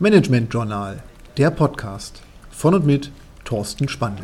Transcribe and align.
Management 0.00 0.54
Journal, 0.54 1.02
der 1.38 1.50
Podcast 1.50 2.22
von 2.52 2.72
und 2.72 2.86
mit 2.86 3.10
Thorsten 3.44 3.88
Spandl. 3.88 4.22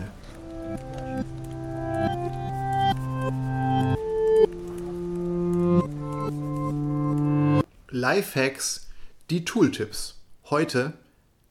Lifehacks, 7.91 8.87
die 9.31 9.45
Tooltips. 9.45 10.21
Heute 10.49 10.93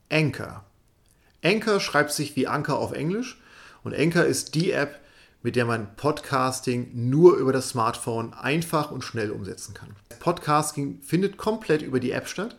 Anchor. 0.10 0.64
Anchor 1.44 1.82
schreibt 1.82 2.14
sich 2.14 2.38
wie 2.38 2.48
Anker 2.48 2.80
auf 2.80 2.94
Englisch 2.94 3.42
und 3.84 3.94
Anchor 3.94 4.24
ist 4.24 4.56
die 4.56 4.72
App, 4.72 5.02
mit 5.42 5.58
der 5.58 5.66
man 5.66 5.98
Podcasting 5.98 6.92
nur 6.94 7.36
über 7.36 7.52
das 7.52 7.68
Smartphone 7.68 8.34
einfach 8.34 8.90
und 8.90 9.04
schnell 9.04 9.32
umsetzen 9.32 9.74
kann. 9.74 9.98
Podcasting 10.20 11.02
findet 11.02 11.36
komplett 11.36 11.82
über 11.82 12.00
die 12.00 12.12
App 12.12 12.30
statt. 12.30 12.56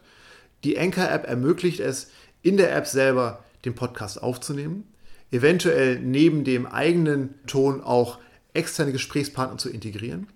Die 0.65 0.79
Anchor-App 0.79 1.27
ermöglicht 1.27 1.80
es, 1.80 2.09
in 2.43 2.57
der 2.57 2.75
App 2.75 2.87
selber 2.87 3.45
den 3.65 3.75
Podcast 3.75 4.23
aufzunehmen, 4.23 4.84
eventuell 5.30 6.01
neben 6.01 6.45
dem 6.45 6.66
eigenen 6.66 7.34
Ton 7.47 7.83
auch 7.83 8.19
externe 8.55 8.93
Gesprächspartner 8.93 9.59
zu 9.59 9.69
integrieren, 9.69 10.29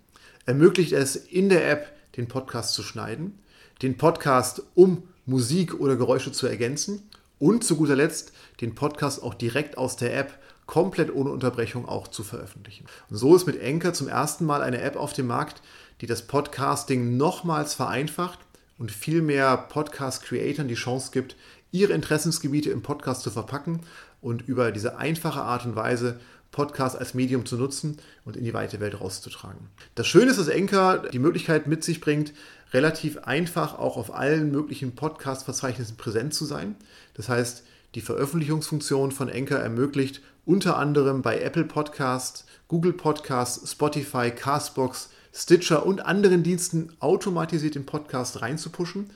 ermöglicht 0.44 0.92
es, 0.92 1.16
in 1.16 1.48
der 1.48 1.70
App 1.70 1.92
den 2.16 2.28
Podcast 2.28 2.74
zu 2.74 2.82
schneiden, 2.82 3.38
den 3.80 3.96
Podcast 3.96 4.62
um 4.74 5.02
Musik 5.24 5.80
oder 5.80 5.96
Geräusche 5.96 6.32
zu 6.32 6.46
ergänzen 6.46 7.02
und 7.38 7.64
zu 7.64 7.76
guter 7.76 7.96
Letzt 7.96 8.32
den 8.60 8.74
Podcast 8.74 9.22
auch 9.22 9.34
direkt 9.34 9.78
aus 9.78 9.96
der 9.96 10.16
App 10.16 10.38
komplett 10.66 11.14
ohne 11.14 11.30
Unterbrechung 11.30 11.88
auch 11.88 12.08
zu 12.08 12.22
veröffentlichen. 12.22 12.84
Und 13.08 13.16
so 13.16 13.34
ist 13.34 13.46
mit 13.46 13.62
Anchor 13.62 13.94
zum 13.94 14.08
ersten 14.08 14.44
Mal 14.44 14.62
eine 14.62 14.82
App 14.82 14.96
auf 14.96 15.14
dem 15.14 15.26
Markt, 15.26 15.62
die 16.00 16.06
das 16.06 16.26
Podcasting 16.26 17.16
nochmals 17.16 17.74
vereinfacht 17.74 18.38
und 18.78 18.90
viel 18.90 19.22
mehr 19.22 19.56
Podcast-Creatern 19.56 20.68
die 20.68 20.74
Chance 20.74 21.10
gibt, 21.12 21.36
ihre 21.70 21.92
Interessensgebiete 21.92 22.70
im 22.70 22.82
Podcast 22.82 23.22
zu 23.22 23.30
verpacken 23.30 23.80
und 24.20 24.46
über 24.48 24.72
diese 24.72 24.96
einfache 24.96 25.42
Art 25.42 25.66
und 25.66 25.76
Weise 25.76 26.18
Podcast 26.50 26.96
als 26.98 27.14
Medium 27.14 27.44
zu 27.44 27.56
nutzen 27.56 27.98
und 28.24 28.36
in 28.36 28.44
die 28.44 28.54
weite 28.54 28.80
Welt 28.80 29.00
rauszutragen. 29.00 29.68
Das 29.94 30.06
Schöne 30.06 30.30
ist, 30.30 30.40
dass 30.40 30.48
Anchor 30.48 31.08
die 31.12 31.18
Möglichkeit 31.18 31.66
mit 31.66 31.84
sich 31.84 32.00
bringt, 32.00 32.32
relativ 32.72 33.18
einfach 33.18 33.78
auch 33.78 33.96
auf 33.96 34.14
allen 34.14 34.50
möglichen 34.50 34.94
Podcast-Verzeichnissen 34.94 35.96
präsent 35.96 36.34
zu 36.34 36.46
sein. 36.46 36.74
Das 37.14 37.28
heißt, 37.28 37.64
die 37.94 38.00
Veröffentlichungsfunktion 38.00 39.12
von 39.12 39.30
Anchor 39.30 39.58
ermöglicht 39.58 40.22
unter 40.46 40.78
anderem 40.78 41.20
bei 41.20 41.40
Apple 41.40 41.64
Podcasts, 41.64 42.46
Google 42.68 42.94
Podcasts, 42.94 43.70
Spotify, 43.70 44.30
Castbox, 44.30 45.10
Stitcher 45.38 45.86
und 45.86 46.04
anderen 46.04 46.42
Diensten 46.42 46.90
automatisiert 46.98 47.76
den 47.76 47.86
Podcast 47.86 48.42
reinzupuschen 48.42 49.10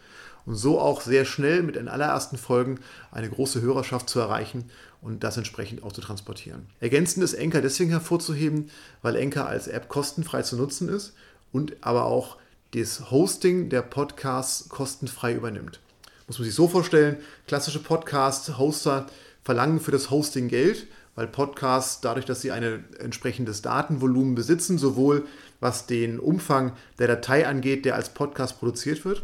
und 0.47 0.55
so 0.55 0.81
auch 0.81 1.01
sehr 1.01 1.25
schnell 1.25 1.65
mit 1.65 1.75
den 1.75 1.89
allerersten 1.89 2.37
Folgen 2.37 2.78
eine 3.11 3.28
große 3.28 3.61
Hörerschaft 3.61 4.09
zu 4.09 4.20
erreichen 4.20 4.70
und 5.00 5.25
das 5.25 5.37
entsprechend 5.37 5.83
auch 5.83 5.91
zu 5.91 6.00
transportieren. 6.00 6.67
Ergänzend 6.78 7.25
ist 7.25 7.34
Enker 7.34 7.61
deswegen 7.61 7.91
hervorzuheben, 7.91 8.70
weil 9.03 9.17
Enker 9.17 9.48
als 9.48 9.67
App 9.67 9.89
kostenfrei 9.89 10.43
zu 10.43 10.56
nutzen 10.56 10.89
ist 10.89 11.15
und 11.50 11.75
aber 11.81 12.05
auch 12.05 12.37
das 12.73 13.11
Hosting 13.11 13.69
der 13.69 13.83
Podcasts 13.83 14.69
kostenfrei 14.69 15.34
übernimmt. 15.34 15.81
Muss 16.28 16.39
man 16.39 16.47
sich 16.47 16.55
so 16.55 16.69
vorstellen, 16.69 17.17
klassische 17.48 17.81
Podcast-Hoster 17.81 19.06
verlangen 19.43 19.81
für 19.81 19.91
das 19.91 20.11
Hosting 20.11 20.47
Geld, 20.47 20.87
weil 21.17 21.27
Podcasts 21.27 22.00
dadurch, 22.00 22.25
dass 22.25 22.41
sie 22.41 22.53
ein 22.53 22.84
entsprechendes 23.00 23.61
Datenvolumen 23.61 24.37
besitzen, 24.37 24.78
sowohl 24.78 25.27
was 25.62 25.86
den 25.86 26.18
Umfang 26.18 26.72
der 26.98 27.06
Datei 27.06 27.46
angeht, 27.46 27.84
der 27.84 27.94
als 27.94 28.10
Podcast 28.10 28.58
produziert 28.58 29.05
wird, 29.05 29.22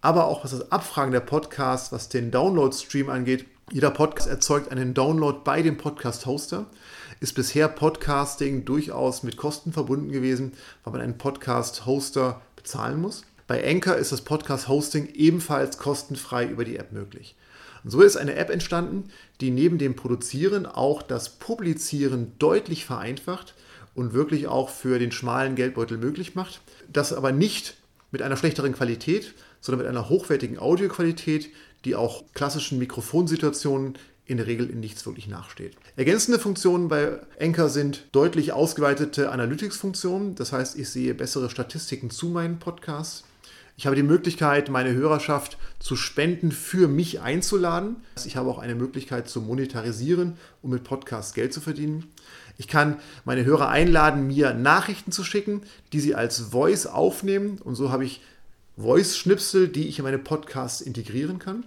aber 0.00 0.26
auch 0.26 0.44
was 0.44 0.52
das 0.52 0.70
Abfragen 0.70 1.10
der 1.10 1.18
Podcasts, 1.18 1.90
was 1.90 2.08
den 2.08 2.30
Download-Stream 2.30 3.10
angeht. 3.10 3.44
Jeder 3.72 3.90
Podcast 3.90 4.30
erzeugt 4.30 4.70
einen 4.70 4.94
Download 4.94 5.40
bei 5.42 5.62
dem 5.62 5.76
Podcast-Hoster. 5.76 6.66
Ist 7.18 7.34
bisher 7.34 7.66
Podcasting 7.66 8.64
durchaus 8.64 9.24
mit 9.24 9.36
Kosten 9.36 9.72
verbunden 9.72 10.12
gewesen, 10.12 10.52
weil 10.84 10.92
man 10.92 11.02
einen 11.02 11.18
Podcast-Hoster 11.18 12.40
bezahlen 12.54 13.00
muss. 13.00 13.24
Bei 13.48 13.68
Anchor 13.68 13.96
ist 13.96 14.12
das 14.12 14.22
Podcast-Hosting 14.22 15.08
ebenfalls 15.14 15.76
kostenfrei 15.76 16.46
über 16.46 16.64
die 16.64 16.76
App 16.76 16.92
möglich. 16.92 17.34
Und 17.82 17.90
so 17.90 18.00
ist 18.00 18.16
eine 18.16 18.36
App 18.36 18.50
entstanden, 18.50 19.10
die 19.40 19.50
neben 19.50 19.78
dem 19.78 19.96
Produzieren 19.96 20.66
auch 20.66 21.02
das 21.02 21.30
Publizieren 21.30 22.32
deutlich 22.38 22.84
vereinfacht 22.84 23.54
und 23.94 24.12
wirklich 24.12 24.46
auch 24.46 24.70
für 24.70 24.98
den 24.98 25.12
schmalen 25.12 25.54
Geldbeutel 25.54 25.98
möglich 25.98 26.34
macht. 26.34 26.60
Das 26.92 27.12
aber 27.12 27.32
nicht 27.32 27.76
mit 28.10 28.22
einer 28.22 28.36
schlechteren 28.36 28.72
Qualität, 28.72 29.34
sondern 29.60 29.80
mit 29.80 29.88
einer 29.88 30.08
hochwertigen 30.08 30.58
Audioqualität, 30.58 31.50
die 31.84 31.94
auch 31.94 32.24
klassischen 32.34 32.78
Mikrofonsituationen 32.78 33.96
in 34.26 34.36
der 34.36 34.46
Regel 34.46 34.70
in 34.70 34.78
nichts 34.78 35.04
wirklich 35.06 35.26
nachsteht. 35.26 35.76
Ergänzende 35.96 36.38
Funktionen 36.38 36.88
bei 36.88 37.18
Anchor 37.40 37.68
sind 37.68 38.06
deutlich 38.12 38.52
ausgeweitete 38.52 39.32
Analytics-Funktionen. 39.32 40.36
Das 40.36 40.52
heißt, 40.52 40.78
ich 40.78 40.88
sehe 40.88 41.14
bessere 41.14 41.50
Statistiken 41.50 42.10
zu 42.10 42.28
meinen 42.28 42.60
Podcasts. 42.60 43.24
Ich 43.80 43.86
habe 43.86 43.96
die 43.96 44.02
Möglichkeit, 44.02 44.68
meine 44.68 44.92
Hörerschaft 44.92 45.56
zu 45.78 45.96
Spenden 45.96 46.52
für 46.52 46.86
mich 46.86 47.22
einzuladen. 47.22 47.96
Ich 48.26 48.36
habe 48.36 48.50
auch 48.50 48.58
eine 48.58 48.74
Möglichkeit 48.74 49.26
zu 49.26 49.40
monetarisieren, 49.40 50.36
um 50.60 50.68
mit 50.72 50.84
Podcasts 50.84 51.32
Geld 51.32 51.54
zu 51.54 51.62
verdienen. 51.62 52.04
Ich 52.58 52.68
kann 52.68 52.98
meine 53.24 53.46
Hörer 53.46 53.70
einladen, 53.70 54.26
mir 54.26 54.52
Nachrichten 54.52 55.12
zu 55.12 55.24
schicken, 55.24 55.62
die 55.94 56.00
sie 56.00 56.14
als 56.14 56.40
Voice 56.40 56.84
aufnehmen. 56.84 57.58
Und 57.64 57.74
so 57.74 57.90
habe 57.90 58.04
ich 58.04 58.20
Voice-Schnipsel, 58.76 59.68
die 59.68 59.88
ich 59.88 59.98
in 59.98 60.04
meine 60.04 60.18
Podcasts 60.18 60.82
integrieren 60.82 61.38
kann. 61.38 61.64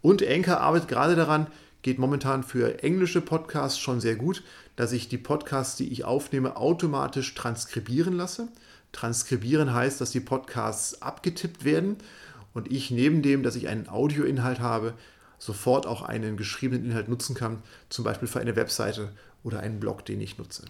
Und 0.00 0.26
Anchor 0.26 0.58
arbeitet 0.58 0.88
gerade 0.88 1.14
daran, 1.14 1.46
geht 1.82 2.00
momentan 2.00 2.42
für 2.42 2.82
englische 2.82 3.20
Podcasts 3.20 3.78
schon 3.78 4.00
sehr 4.00 4.16
gut, 4.16 4.42
dass 4.74 4.90
ich 4.90 5.08
die 5.08 5.16
Podcasts, 5.16 5.76
die 5.76 5.92
ich 5.92 6.02
aufnehme, 6.02 6.56
automatisch 6.56 7.32
transkribieren 7.34 8.14
lasse. 8.14 8.48
Transkribieren 8.92 9.72
heißt, 9.72 10.00
dass 10.00 10.10
die 10.10 10.20
Podcasts 10.20 11.00
abgetippt 11.02 11.64
werden 11.64 11.96
und 12.54 12.70
ich 12.70 12.90
neben 12.90 13.22
dem, 13.22 13.42
dass 13.42 13.56
ich 13.56 13.68
einen 13.68 13.88
Audioinhalt 13.88 14.60
habe, 14.60 14.94
sofort 15.38 15.86
auch 15.86 16.02
einen 16.02 16.36
geschriebenen 16.36 16.84
Inhalt 16.84 17.08
nutzen 17.08 17.34
kann, 17.34 17.62
zum 17.88 18.04
Beispiel 18.04 18.28
für 18.28 18.40
eine 18.40 18.54
Webseite 18.54 19.10
oder 19.42 19.60
einen 19.60 19.80
Blog, 19.80 20.04
den 20.04 20.20
ich 20.20 20.38
nutze. 20.38 20.64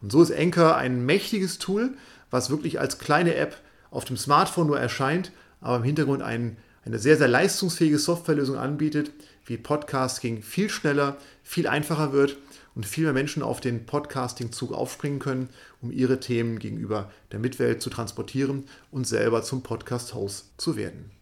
Und 0.00 0.12
so 0.12 0.22
ist 0.22 0.32
Anchor 0.32 0.76
ein 0.76 1.04
mächtiges 1.04 1.58
Tool, 1.58 1.94
was 2.30 2.50
wirklich 2.50 2.80
als 2.80 2.98
kleine 2.98 3.34
App 3.34 3.60
auf 3.90 4.04
dem 4.04 4.16
Smartphone 4.16 4.68
nur 4.68 4.80
erscheint, 4.80 5.32
aber 5.60 5.76
im 5.76 5.82
Hintergrund 5.82 6.22
ein, 6.22 6.56
eine 6.84 6.98
sehr, 6.98 7.16
sehr 7.16 7.28
leistungsfähige 7.28 7.98
Softwarelösung 7.98 8.56
anbietet, 8.56 9.10
wie 9.44 9.56
Podcasting 9.56 10.42
viel 10.42 10.70
schneller, 10.70 11.16
viel 11.42 11.66
einfacher 11.66 12.12
wird 12.12 12.36
und 12.76 12.86
viel 12.86 13.04
mehr 13.04 13.12
Menschen 13.12 13.42
auf 13.42 13.60
den 13.60 13.86
Podcasting-Zug 13.86 14.72
aufspringen 14.72 15.18
können, 15.18 15.48
um 15.82 15.90
ihre 15.90 16.20
Themen 16.20 16.60
gegenüber 16.60 17.10
der 17.32 17.40
Mitwelt 17.40 17.82
zu 17.82 17.90
transportieren 17.90 18.68
und 18.92 19.08
selber 19.08 19.42
zum 19.42 19.62
Podcast-Host 19.62 20.52
zu 20.58 20.76
werden. 20.76 21.15